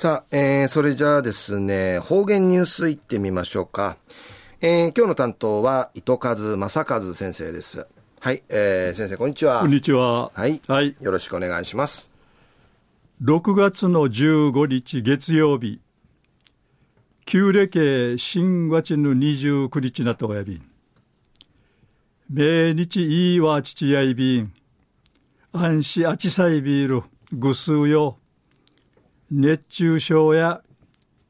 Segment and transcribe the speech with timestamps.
[0.00, 3.96] さあ、えー、それじゃあですね、方言ニュースいってみましょうか。
[4.60, 7.84] えー、今日の担当は、糸数正和先生です。
[8.20, 9.58] はい、えー、先生、こんにちは。
[9.58, 10.30] こんにちは。
[10.32, 10.62] はい。
[10.68, 10.94] はい。
[11.00, 12.12] よろしくお願いします。
[13.24, 15.80] 6月の15日月曜日、
[17.26, 20.62] 旧暦新月の29日なとおやびん。
[22.32, 24.52] 命日いいわ父やいびん。
[25.50, 27.02] 安心あちさいビール、
[27.32, 28.16] ぐすうよ。
[29.30, 30.62] 熱中症や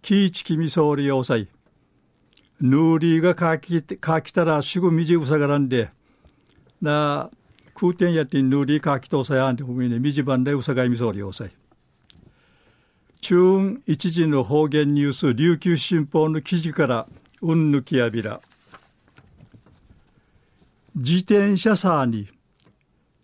[0.02, 1.48] 気ぃちきみそうり要塞。
[2.60, 5.90] ヌーリーがかきかきたらすぐみじうさがらんで、
[6.80, 7.30] な、
[7.74, 11.50] 空天やってヌーリーかきとさやんでほみね、みじばんでうさがいみそうり要塞。
[13.20, 17.08] 中一時の方言ニュース琉球新報の記事から
[17.42, 18.40] うんぬきやびら
[20.94, 22.28] 自転車さに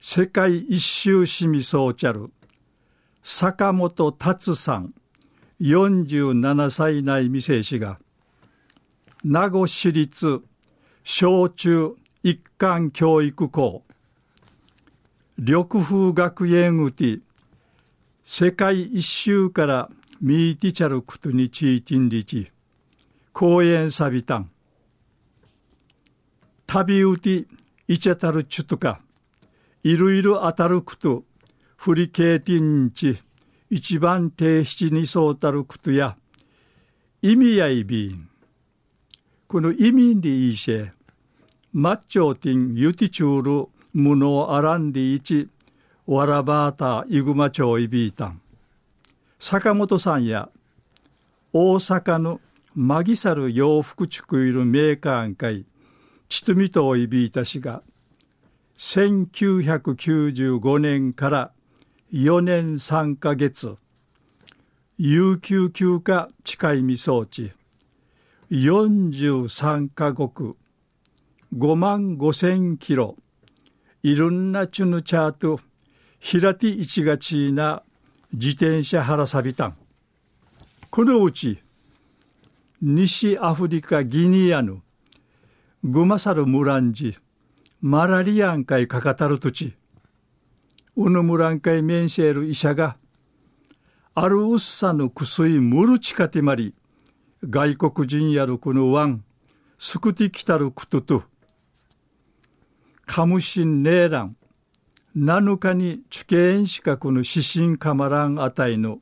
[0.01, 2.31] 世界一周しみそうちゃる
[3.27, 4.93] 坂本達さん
[5.59, 7.99] 47歳内未成氏が
[9.25, 10.43] 名護市立
[11.05, 13.83] 小中一貫教育校
[15.39, 17.21] 緑風学園うて
[18.27, 19.89] 世界一周から
[20.21, 22.53] ミーティチャルクトにチーティンリチ
[23.33, 24.51] 公園サビタン
[26.67, 27.47] 旅うて
[27.89, 29.01] イチャタルチュトカ
[29.83, 31.25] いろいろ当たるくと
[31.85, 33.19] フリケーティンチ
[33.69, 36.17] 一番低七にそうたるくとや
[37.21, 38.27] 意味やいびん。
[39.47, 40.87] この意味にいいし
[41.75, 45.51] マッチョーティンユティチュールムノアランディイチ
[46.07, 48.41] わらばーたいぐま町いびいたん。
[49.39, 50.49] 坂本さんや
[51.53, 52.41] 大阪の
[52.75, 55.67] マギサル洋服地区いるメーカーんかい
[56.31, 57.83] ちとみといびいたしが
[58.79, 61.51] 1995年から
[62.17, 63.77] 4年3ヶ月。
[64.99, 67.51] 有給休暇近い未装置
[68.53, 70.55] 43カ国。
[71.57, 73.17] 5万5千キロ。
[74.05, 75.59] いろんなチュヌチャート。
[76.21, 77.83] 平手一がちな
[78.33, 79.77] 自転車原サビタン
[80.91, 81.59] このうち
[82.81, 84.83] 西アフリカギニアの
[85.83, 87.19] グマサルムランジ
[87.81, 89.75] マラリアン会かかたる土
[90.97, 92.97] うぬむらんかいめんしえる医者が、
[94.15, 96.75] あるうっさぬくすいむるちかてまり、
[97.43, 99.25] 外国人やるこのわん、
[99.77, 101.25] すくてきたるくとと、
[103.07, 104.37] かむしんねえらん、
[105.17, 109.01] なぬかにちけえんしかこの指針かまらんあたいの、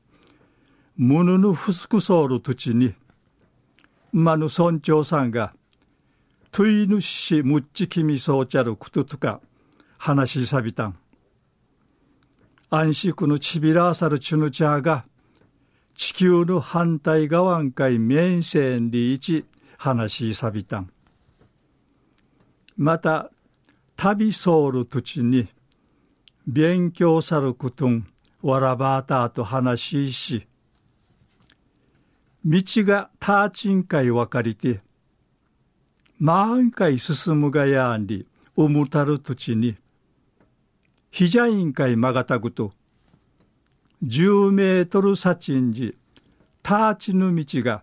[0.97, 2.94] むぬぬふすくそうるとちに、
[4.12, 5.52] まぬ村長さんが、
[6.50, 9.41] といぬしむっちきみそうちゃるくととか、
[9.98, 10.97] 話しさびたん。
[12.75, 15.05] 安息のちびらさるチュヌチャーが
[15.94, 19.44] 地球の反対側んかい面線でいち
[19.77, 20.91] 話しさびたん。
[22.78, 23.31] また
[23.94, 25.49] 旅ソウル土地に
[26.47, 28.09] 勉強さることん
[28.41, 30.47] わらばーたと話しし
[32.43, 34.81] 道がターチンかい分かりて
[36.19, 39.77] 万回進むがやんり、うむたる土地に、
[41.12, 42.73] ひじゃいんかいまがたぐと、
[44.03, 45.95] 10メートルさちんじ、
[46.62, 47.83] ターチの道が、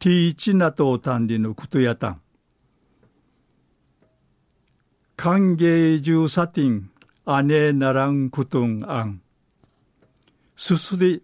[0.00, 2.20] ティーチなとおたんりのくとやたん。
[5.14, 6.90] 歓迎中サティン、
[7.24, 9.22] あねならんくとんあん。
[10.56, 11.22] すすり、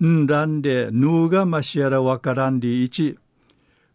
[0.00, 3.18] んらんで、ぬうがましやらわからんりいち、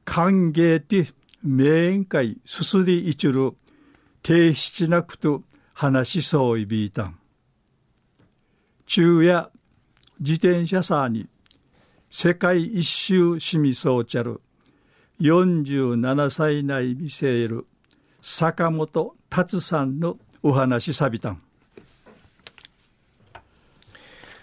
[0.03, 1.07] 歓迎て、
[1.41, 3.51] 面会すすりいちる
[4.23, 5.43] 提出なくと
[5.81, 7.17] 話しそういびいたん。
[8.85, 9.49] 昼夜
[10.19, 11.27] 自転車さに
[12.11, 14.41] 世界一周しみそうちゃる
[15.21, 17.65] 47歳内見せる
[18.21, 21.41] 坂本達さんのお話さびたん。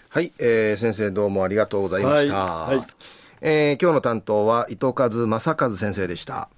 [0.09, 2.35] はい、えー、先生どうもありがとうございました。
[2.35, 2.87] はいはい、
[3.39, 6.49] えー、今日の担当は糸数正和先生でした。